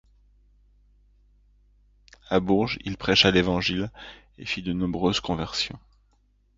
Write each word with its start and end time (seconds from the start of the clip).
À 2.27 2.39
Bourges, 2.39 2.79
il 2.83 2.97
prêcha 2.97 3.29
l'Évangile 3.29 3.91
et 4.39 4.45
fit 4.47 4.63
de 4.63 4.73
nombreuses 4.73 5.19
conversions. 5.19 5.77